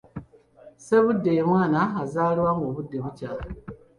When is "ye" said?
1.37-1.43